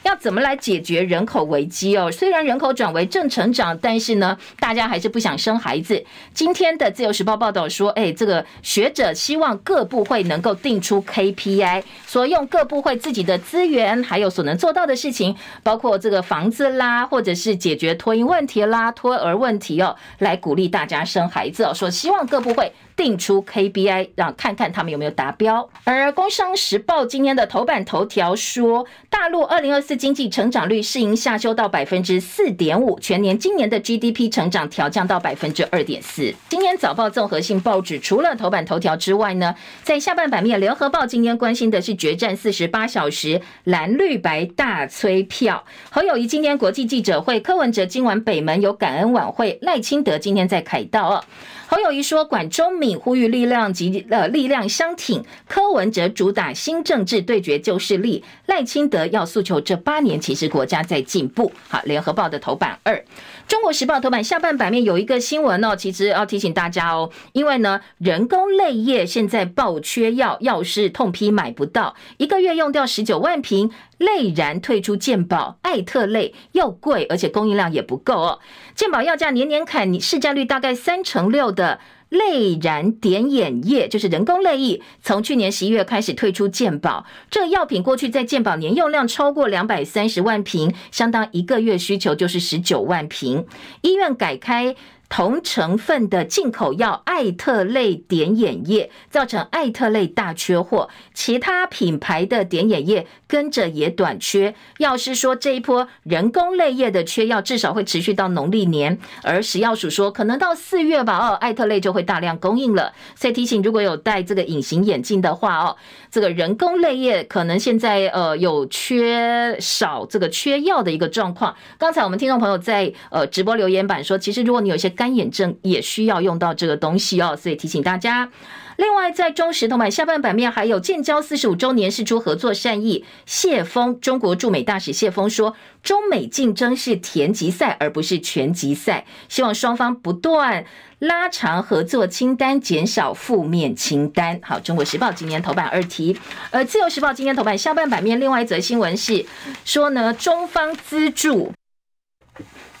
[0.03, 2.11] 要怎么来解决人口危机哦？
[2.11, 6.03] 虽然人口转为正成长，但是呢，大家还是不想生孩子。
[6.33, 21.73] 今天的自由时报报道说，哎，这个学者希望各部会能够定出 KPI，所用各部会自己的资源，还有所能做到的事情，包括这个房子啦，或者是解决托婴问题啦、托儿问题哦，来鼓励大家生孩子哦。
[21.73, 22.71] 说希望各部会。
[22.95, 25.69] 定出 KPI，让看看他们有没有达标。
[25.83, 36.33] 而《工商时报》今天的头版头条说，大陆二零二四经济成长率适应下修到百分之四点五，全年今年的 GDP 成长调降到百分之二点四。
[36.49, 45.63] 今天早报综合性报纸除了头版头条之外呢，在下半版面，《联合报》今天关心的是决战四十八小时，蓝绿白大催票。
[45.89, 51.23] 侯友谊今天国际记者会，柯文哲今晚北门有感恩晚会，赖清德今天在凯道哦。
[51.67, 61.51] 侯友谊说，管中敏呼吁力量及呃力量相挺，柯文哲主打新政治对决旧势力，赖清德要诉求这八年其实国家在进步。
[61.67, 63.03] 好，联合报的头版二。
[63.53, 78.39] 中国时报头版下半版面有一个新闻哦，其实要提醒大家哦，因为呢，人工泪液现在爆缺药，药师痛批买不到，一个月用掉十九万瓶，泪然退出健保，艾特泪又贵，而且供应量也不够哦，
[78.73, 81.79] 健保药价年年砍，你市占率大概三成六的。
[82.13, 87.05] 泪然点眼液就是人工泪液，从去年十一月开始退出健保。
[87.29, 93.45] 这个药品过去在健保年用量超过两百三十万瓶，相当一个月需求就是十九万瓶。
[93.81, 94.75] 医院改开。
[95.15, 104.55] 同成分的进口药艾特类点眼液造成艾特类大缺货，其他品牌的点眼液跟着也短缺。
[104.79, 112.91] 药师说，这一波人工泪液的缺药至少会持续到农历年，而食药署说可能到四月吧，哦，艾特类就会大量供应了。
[113.13, 115.77] 所以提醒，如果有戴这个隐形眼镜的话，哦，
[116.09, 121.55] 这个人工泪液可能现在呃有缺少这个缺药的一个状况。
[121.77, 128.31] 刚才我们听众朋友在呃直播留言板说，其实如果你有些干眼症也需要用到这个东西哦，所以提醒大家。
[128.77, 133.03] 另外，在中时头版下半版面还有建交四十五周年是出合作善意。
[133.25, 140.65] 谢锋，中国驻美大使谢锋说，中美竞争是田级赛而不是拳击赛，希望双方不断
[140.99, 144.39] 拉长合作清单，减少负面清单。
[144.41, 146.17] 好，中国时报今天头版二题，
[146.49, 149.25] 而自由时报今天头版下半版面另外一则新闻是
[149.65, 151.51] 说呢，中方资助。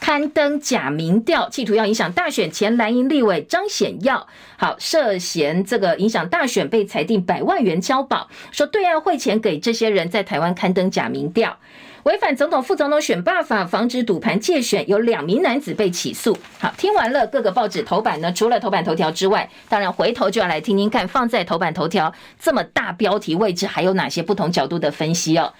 [0.03, 11.57] 刊登假民调，企图要影响大选前蓝营立委张显耀，好涉嫌这个影响大选，被裁定百万元交保，说对岸汇钱给这些人在台湾刊登假民调。
[12.03, 16.37] 违反总统、副总统选罢法，防止赌盘借选，有两名男子被起诉。
[16.59, 25.53] 好，听完了各个报纸头版呢，除了头版头条之外，当然回头就要来听听看，放在头版头条这么大标题位置，还有哪些不同角度的分析哦。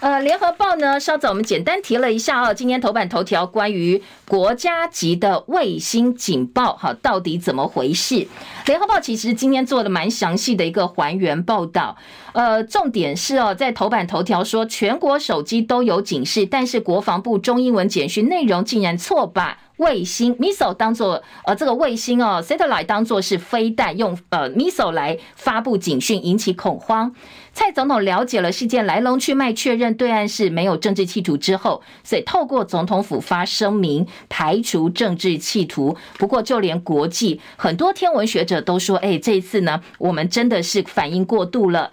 [0.00, 8.26] 呃，联合报呢，稍早我们简单提了一下哦，今天头版头条关于国家级的卫星警报，哈，到底怎么回事？
[8.64, 11.98] 联合报其实今天做的蛮详细的一个还原报道，
[12.32, 27.12] 呃，重点是哦，在头版头条说全国手机都有警示，但是国防部中英文简讯内容竟然错把卫星 missile 当做呃这个卫星哦 satellite 当做是飞弹，用呃 missile 来发布警讯，引起恐慌。
[27.52, 35.96] 蔡总统了解了事件来龙去脉，确认对岸是没有政治企图之后，所以透过总统府发声明排除政治企图。
[36.16, 41.90] 不过，就连国际很多天文学者都说：“哎，这一次呢，我们真的是反应过度了。”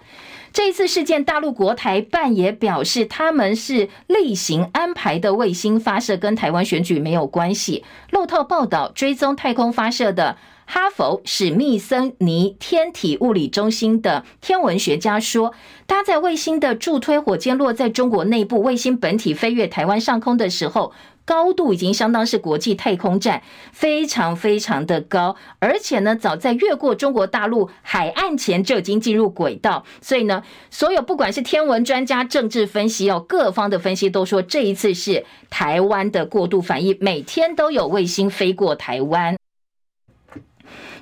[0.52, 7.84] 这一次事件，大陆国台办也表示，他们是例行安排的卫星发射，跟台湾选举没有关系。
[8.10, 10.36] 路透报道，追踪太空发射的。
[10.70, 15.54] 哈佛史密森尼天体物理中心的天文学家说，
[15.86, 20.92] 搭载卫星的助推火箭落在中国内部，卫星本体飞越台湾上空的时候，
[21.28, 29.84] 高度已经相当是国际太空站，非常非常的高，而且呢，早在越过中国大陆海岸前就已经进入轨道。
[30.00, 39.37] 所以呢，所有不管是天文专家、政治分析哦，各方的分析都说，这一次是台湾的过度反应，每天都有卫星飞过台湾。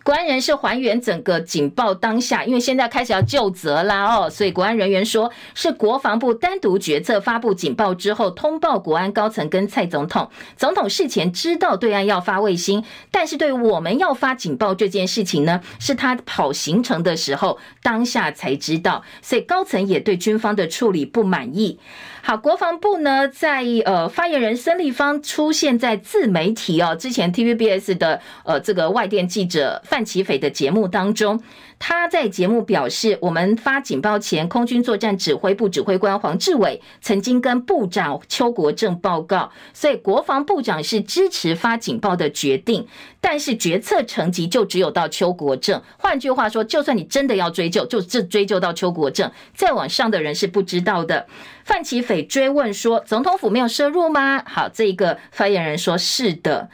[0.06, 10.30] 国安人士还原整个警报当下，因为现在开始要就责啦哦，所以国安人员说是国防部单独决策发布警报之后，通报国安高层跟蔡总统。
[10.56, 21.80] 总统事前知道对岸要发卫星，但是对我们要发警报这件事情呢，是他跑行程的时候当下才知道，所以高层也对军方的处理不满意。
[22.22, 31.42] 好，国防部呢，在呃发言人孙立方出现在自媒体哦，之前 TVBS 的呃这个外电记者范奇斐的节目当中。
[31.78, 42.86] 他在节目表示，我们发警报前，空军作战指挥部指挥官黄志伟曾经跟部长邱国正报告，所以国防部长是支持发警报的决定，
[43.22, 45.80] 但是决策层级就只有到邱国正。
[45.96, 51.26] 换句话说，就算你真的要追究，就这追究到邱国正，再往上的人是不知道的。
[51.64, 56.68] 范奇斐追问说：“总统府没有涉入吗？”好，这个发言人说：“是的。”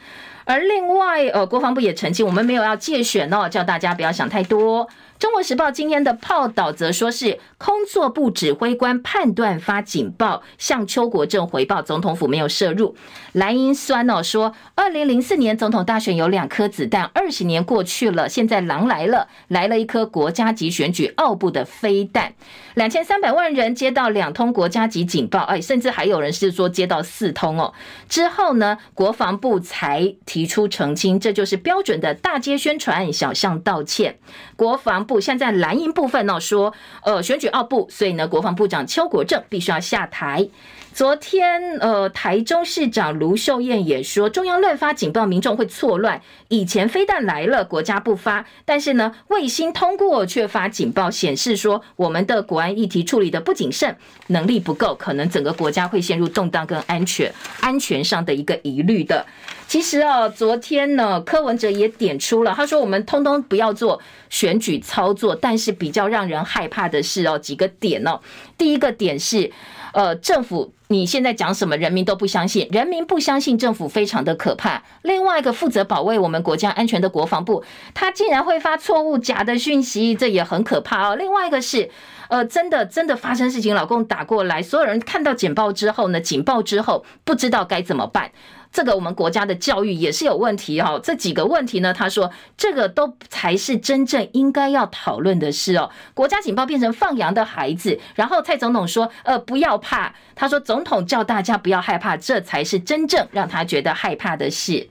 [0.45, 4.87] 而另外，呃，国防部也澄清，我们没有要借选哦，叫大家不要想太多。
[5.19, 12.95] 中国时报今天的报道则说是空作部指挥官判断发警报，向邱国正回报，总统府没有涉入。
[13.31, 22.33] 蓝营酸哦说，二零零四年总统大选有两颗子弹，二十年过去了，现在狼来了，来了一颗国家级选举奥部的飞弹。
[22.75, 27.73] 两千三百万人接到两通国家级警报，哎，甚至还有人是说接到四通哦。
[28.09, 34.17] 之后呢，国防部才提出澄清，这就是标准的大街宣传，小巷道歉。
[34.55, 40.47] 国防部现在蓝营部分呢说，呃，选举二部，所以呢，国防部长邱国正必须要下台。
[40.93, 46.21] 昨天，呃，台中市长卢秀燕也说，中央乱发警报，民众会错乱。
[46.49, 59.25] 以前飞弹来了，国家不发，但是呢，卫星通过却发警报，显示说我们的国安议题处理的不谨慎，能力不够，可能整个国家会陷入动荡跟安全安全上的一个疑虑的。
[59.67, 68.19] 其实啊，昨天呢，柯文哲也点出了，他说我们通通不要做选举操作，但是比较让人害怕的是哦，几个点哦，
[68.59, 69.51] 第一个点是。
[69.93, 74.83] 呃，政府你现在讲什么，人民都不相信，人民不相信政府，非常的可怕。
[75.03, 77.63] 另外一个负责保卫我们国家安全的国防部，
[77.93, 81.15] 他竟然会发错误假的讯息，这也很可怕哦。
[81.15, 81.89] 另外一个是，
[82.27, 88.31] 呃，真的真的发生事情，老公打过来，所有人看到警报之后呢，警报之后不知道该怎么办。
[88.73, 95.91] 这个我们国家的教育也是有问题哈，这几个问题呢，他说这个都才是真正应该要讨论的事哦。
[96.15, 104.89] 国家警报变成放羊的孩子，然后蔡总统说，呃，不要怕，他说总统叫大家不要害怕，这才是真正让他觉得害怕的事。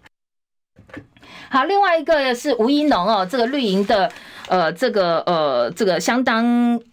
[1.52, 4.10] 好，另外一个是吴怡农哦，这个绿营的。
[4.48, 6.44] 呃，这个呃，这个相当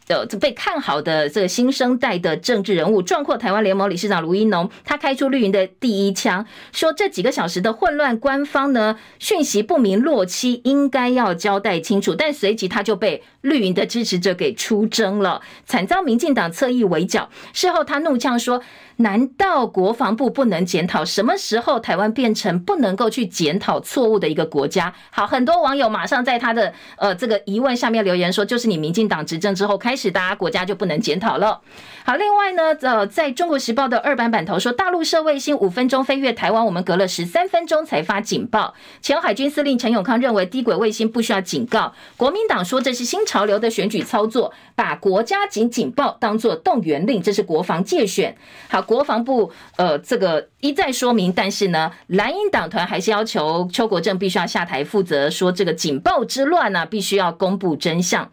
[0.08, 12.16] 呃，这被看好的这个新生代的政治人物，壮阔台湾联盟理事长卢一农，他开出绿营的第一枪，说这几个小时的混乱，官方呢讯息不明落期，应该要交代清楚。
[12.16, 17.30] 但随即他就被绿营的支持者给出征了，惨遭民进党侧翼围剿。
[17.54, 18.62] 事后他怒呛说
[18.98, 21.06] ：“难道国防部不能检讨？
[21.06, 31.62] 什么时候台湾变成不能够去检讨错误的一个国家？”好，很多网友马上在他的呃这个疑问下面留言说：“就是你民进党执政之后开始，大家国家就不能检讨了。”
[32.06, 38.74] 好，另外呢，呃，在中国时报的二版版头说，大陆射卫星五分钟飞越台湾，我们隔了十三分钟才发警报。
[39.02, 41.94] 前海军司令陈永康认为低轨卫星不需要警告。
[42.18, 48.36] 国民党说这是新潮流的选举操作，把国家警警报当作动员令，这是国防界选。
[48.68, 58.32] 好，国防部呃这个一再说明，但是呢，蓝营党团还是要求邱国正必须要下台负责，说这个警报之乱呢、必须要公布真相。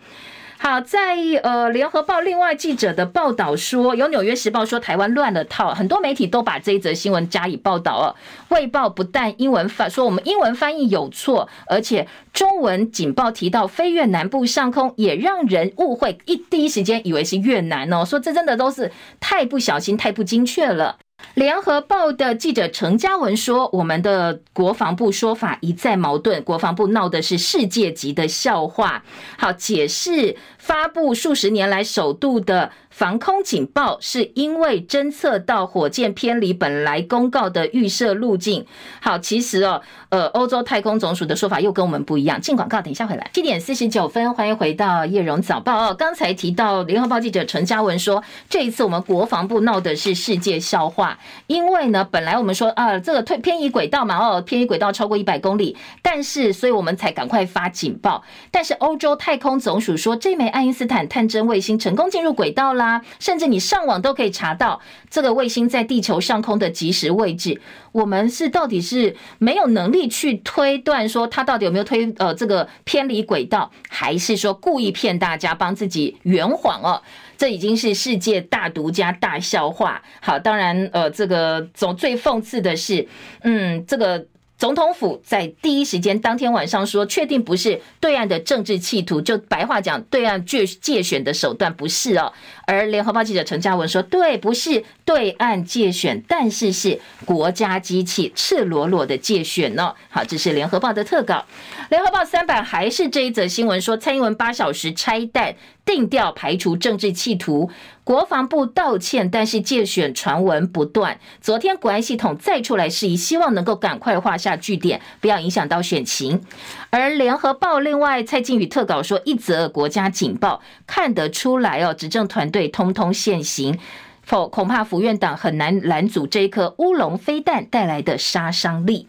[0.59, 8.17] 好，在呃，《联合报》另外记者的报道说，有《纽约时报》说台湾乱了套，很多媒体都把这一则新闻加以报道哦。
[8.55, 18.05] 《卫报》不但英文翻说我们英文翻译有错，而且中文警报提到飞越南部上空，也让人误会，一第一时间以为是越南哦。
[18.05, 18.91] 说这真的都是
[19.21, 20.97] 太不小心，太不精确了。
[21.37, 29.05] 联合报的记者程嘉文说：“我们的国防部说法一再矛盾，国防部闹的是世界级的笑话。”
[29.37, 30.35] 好，解释
[30.67, 32.73] 发布数十年来首度的。
[32.89, 38.65] 防空警报是因为侦测到火箭偏离本来公告的预设路径。
[39.03, 42.41] 好，其实哦，呃，欧洲太空总署的说法又跟我们不一样。
[42.41, 43.31] 进广告，等一下回来。
[43.35, 45.95] 七点四十九分，欢迎回到叶荣早报哦。
[45.95, 58.25] 刚才提到联合报记者陈嘉文说，这一次我们国防部闹的是世界笑话，因为呢，本来我们说啊，这个退偏移轨道嘛，哦，偏移轨道超过一百公里，但是所以我们才赶快发警报。
[58.51, 63.03] 但是欧洲太空总署说，这枚爱因斯坦探针卫星成功进入轨道啦。
[63.19, 64.81] 甚至你上网都可以查到
[65.11, 67.61] 这个卫星在地球上空的即时位置。
[67.93, 77.03] 我们是到底是没有能力去推断说它到底有没有推呃这个偏离轨道，还是说故意骗大家帮自己圆谎哦？
[77.37, 80.03] 这已经是世界大独家大笑话。
[80.23, 83.07] 好，当然呃这个总最讽刺的是，
[83.43, 84.27] 嗯这个。
[84.59, 92.33] 总统府在第一时间当天晚上说，确定不是对岸的政治企图，就白话讲，对岸借借选的手段不是哦。
[92.67, 99.95] 而联合报记者陈嘉文说，对，不是对岸借选，但是是国家机器赤裸裸的借选哦。
[100.09, 101.45] 好，这是联合报的特稿。
[101.91, 105.55] 联合报三版还是这一则新闻说，蔡英文八小时拆弹。
[105.87, 107.71] 定调排除政治企图，
[108.03, 111.19] 国防部道歉，但是借选传闻不断。
[111.41, 116.43] 昨天国安系统再出来示意，希望能够赶快画下句点，不要影响到选情。
[116.91, 123.79] 而联合报另外蔡靖宇特稿说，一则国家警报看得出来哦，执政团队通通现形，
[124.23, 129.07] 否恐怕府院党很难拦阻这一颗乌龙飞弹带来的杀伤力。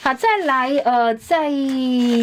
[0.00, 1.50] 好，再来，呃，在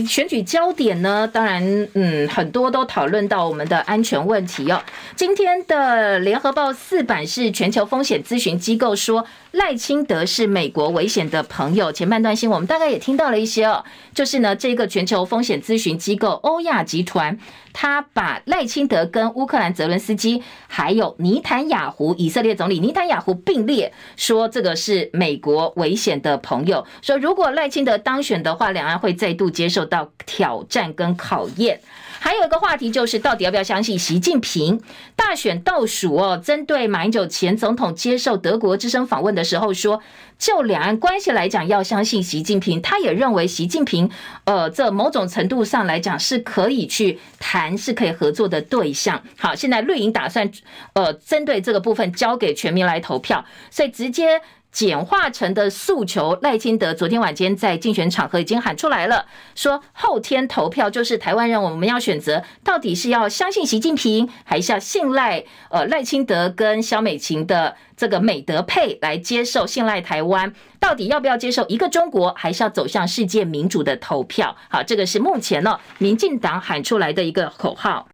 [0.08, 4.82] 选举焦点呢，当然，嗯，很多都讨论到我们的安全问题哦。
[5.16, 9.26] 今天的联合报四版是全球风险咨询机构说。
[9.56, 11.90] 赖清德是美国危险的朋友。
[11.90, 17.40] 前半段新闻我们大概也听到了一些哦，就是呢，这个全球风险咨询机构欧亚集团，
[17.72, 26.86] 他把赖清德跟乌克兰泽伦斯基，还有尼坦雅胡以色列总理尼坦雅胡并列，说这个是美国危险的朋友。
[27.02, 31.80] 说如果赖清德当选的话，两岸会再度接受到挑战跟考验。
[32.20, 34.82] 还有一个话题就是，到底要不要相信习近平？
[35.16, 40.02] 大选倒数哦，针对马英九前总统接受德国之声访问的时候说，
[40.40, 42.82] 就两岸关系来讲，要相信习近平。
[42.82, 44.10] 他也认为习近平，
[44.46, 49.22] 呃，这某种程度上来讲是可以去谈，是可以合作的对象。
[49.38, 50.50] 好，现在绿营打算，
[50.94, 54.42] 呃，针对这个部分交给全民来投票，所以直接。
[54.76, 74.58] 简化成的诉求，赖清德昨天晚间在竞选场合已经喊出来了，说后天投票就是台湾人，我们要选择到底是要相信习近平，还是要信赖呃赖清德跟萧美琴的这个美德配来接受信赖台湾，到底要不要接受一个中国，还是要走向世界民主的投票？
[74.70, 78.10] 好，这个是目前呢民进党喊出来的一个口号。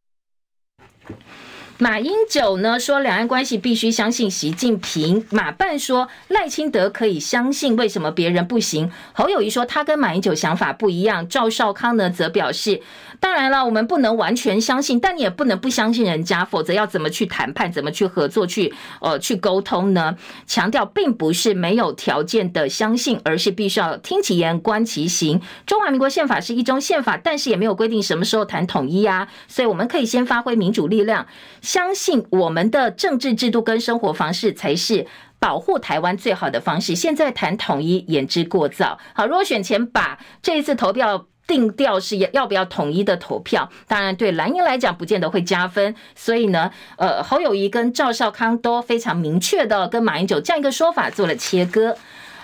[1.82, 5.26] 马英九呢说，两岸关系必须相信习近平。
[5.32, 8.92] 马办说赖清德可以相信，为什么别人不行？
[9.14, 11.28] 侯友谊说他跟马英九想法不一样。
[11.28, 12.84] 赵少康呢则表示。
[13.22, 20.18] 当然了，我们不能完全相信，但你也不能不相信人家，否则要怎么去谈判，怎么去合作，去呃去沟通呢？
[20.48, 25.40] 强调并不是没有条件的相信，而是必须要听其言，观其行。
[25.68, 31.28] 中华民国宪法是一中宪法，但是也没有规定什么时候谈统一啊，所以我们可以先发挥民主力量，
[31.62, 35.06] 相信我们的政治制度跟生活方式才是
[35.38, 36.96] 保护台湾最好的方式。
[36.96, 38.98] 现在谈统一言之过早。
[39.14, 41.28] 好，如果选前把这一次投票。
[41.52, 43.70] 定调是要不要统一的投票。
[43.86, 45.94] 当然，对蓝营来讲，不见得会加分。
[46.16, 51.98] 所以呢，呃，侯友宜跟赵少康都非常明确的跟马英九这样一个说法做了切割。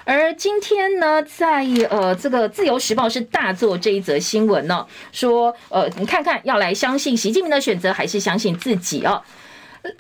[0.03, 9.21] 而今天呢，在呃这个自由时报是大做这一则新闻呢，说呃你看看要来相信习近平的选择，还是相信自己哦。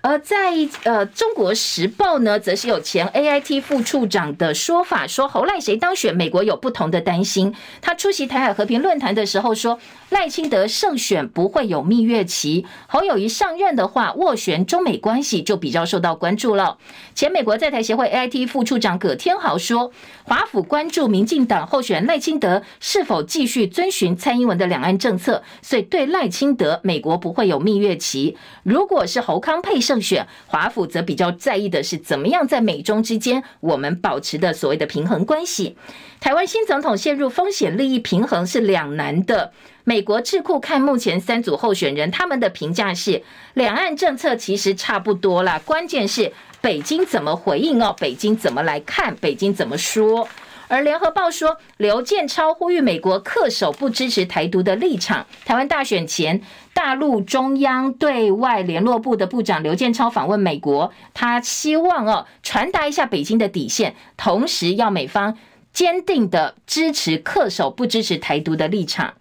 [0.01, 7.53] 而在呃中国时报呢，则是有前 AIT 副处长的说法，说侯赖谁当选，美国有不同的担心。
[7.81, 9.79] 他出席台海和平论坛的时候说，
[10.09, 16.77] 赖清德胜选不会有蜜月期，侯友宜上任的话，斡旋中美关系就比较受到关注了。
[17.13, 19.91] 前美国在台协会 AIT 副处长葛天豪说，
[20.23, 28.37] 华府关注民进党候选赖清德是否继续遵循蔡英文的两岸政策，所以对赖清德，美国不会有蜜月期。
[28.63, 35.75] 如果是侯康配胜选，华府则比较在意的是怎么样在美中之间我们保持的所谓的平衡关系。
[36.21, 39.51] 台湾新总统陷入风险利益平衡是两难的。
[39.87, 43.23] 美国智库看目前三组候选人，他们的评价是
[43.53, 50.27] 两岸政策其实差不多啦，关键是北京怎么回应哦，北京怎么来看，北京怎么说。
[50.67, 55.25] 而联合报说，刘建超呼吁美国恪守不支持台独的立场。
[55.45, 56.41] 台湾大选前，
[56.73, 65.37] 大陆中央对外联络部的部长刘建超访问美国，他希望哦传达一下北京的底线，同时要美方
[65.71, 69.13] 坚定的支持恪守不支持台独的立场。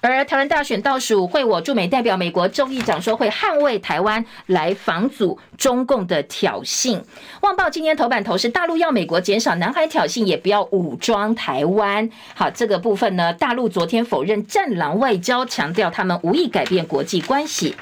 [0.00, 7.02] 而台湾大选倒数，会我驻美代表美国众议长说会捍卫台湾，来防阻中共的挑衅。
[7.40, 12.08] 旺报今天头版头是大陆要美国减少南海挑衅，也不要武装台湾。
[12.34, 17.74] 好，这个部分呢，大陆昨天否认战狼外交，强调他们无意改变国际关系。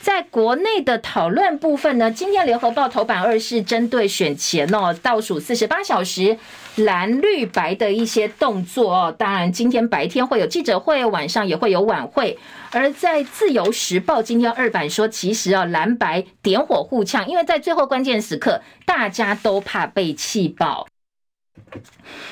[0.00, 6.38] 在国内的讨论部分呢，今天联合报头版二是针对选前哦，倒数四十八小时
[6.76, 9.14] 蓝绿白的一些动作哦。
[9.16, 12.38] 当然，今天白天会有记者会，晚上也会有晚会。
[12.70, 20.86] 而在自由时报今天二版说，其实啊蓝白点火互呛，因为在最后关键时刻，大家都怕被气爆。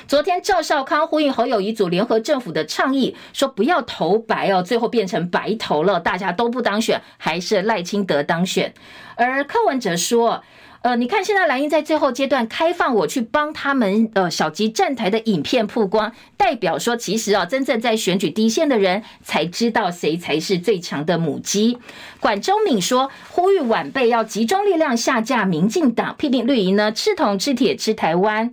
[0.07, 8.73] 昨天赵少康呼应侯友一组联合政府的倡议，说不要投白哦，最后变成白投了，大家都不当选，还是赖清德当选。
[9.17, 10.43] 而柯文哲说，
[10.83, 21.79] 呃，你看现在蓝营在最后阶段开放我去帮他们呃小鸡站台的影片曝光，代表说其实啊，真正在选举第一线的人才知道谁才是最强的母鸡。
[22.21, 28.53] 管中闵说，呼吁晚辈要集中力量下架民进党，批评绿营呢吃铜吃铁吃台湾。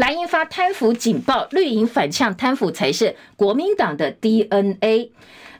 [0.00, 5.10] 蓝营发贪腐警报，绿营反呛贪腐才是国民党的 DNA。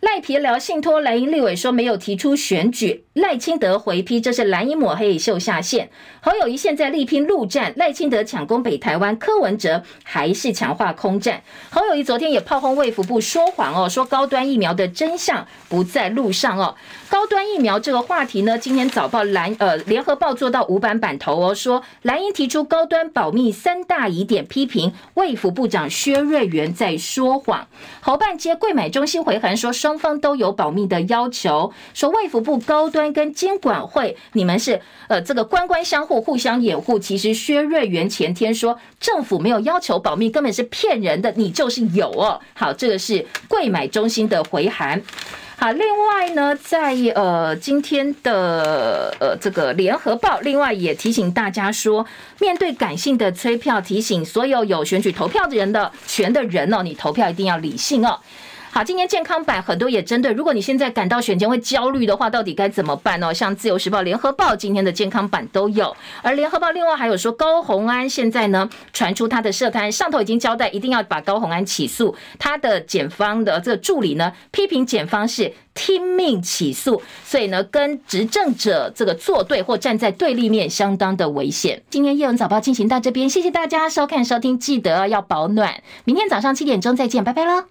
[0.01, 5.91] 赖皮聊信托蓝营立委说没有提出选举，赖清德回批这是蓝营抹黑秀下限。
[6.22, 11.43] 侯友谊现在力拼陆战，赖清德抢攻北台湾，柯文哲还是强化空战。
[11.68, 16.74] 侯友谊昨天也炮轰卫福部说谎哦，说高端疫苗的真相不在路上哦。
[17.11, 27.66] 高端疫苗这个话题呢，今天早报蓝呃联合报做到五版版头哦，说蓝营提出高端保密三大疑点，批评卫福部长薛瑞元在说谎。
[28.00, 36.96] 侯办接柜买中心回函说双方都有保密的要求，说卫福部高端跟监管会你们是呃这个官官相护，互相掩护。
[37.00, 42.40] 其实薛瑞元前天说政府没有要求保密，根本是骗人的，你就是有哦。
[42.54, 45.02] 好，这个是柜买中心的回函。
[45.61, 52.06] 好，另外呢，在呃今天的呃这个联合报，另外也提醒大家说，
[52.38, 58.18] 面对感性的催票，提醒所有有选举投票的人的权的人哦，你投票一定要理性哦。
[58.72, 63.34] 好，今天健康版很多也针对，如果你现在感到选前会焦虑的话，到底该怎么办呢？
[63.34, 72.14] 像自由时报、联合报今天的健康版都有，而联合报另外还有说高虹安现在呢传出他的涉贪，上头已经交代，一定要把高虹安起诉。
[72.38, 81.82] 他的检方的这个助理呢批评检方是听命起诉，所以呢跟执政者这个作对或站在对立面相当的危险。
[81.90, 87.64] 今天叶文早报进行到这边，谢谢大家收看收听，记得要保暖，明天早上七点钟再见，拜拜喽。